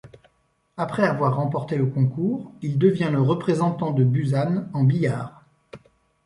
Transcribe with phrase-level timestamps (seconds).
[0.77, 5.43] Après avoir remporté le concours, il devient le représentant de Busan en billard.